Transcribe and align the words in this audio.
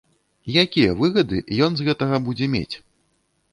Якія 0.63 0.95
выгады 1.01 1.43
ён 1.67 1.71
з 1.81 1.89
гэтага 1.91 2.17
будзе 2.31 2.51
мець? 2.57 2.75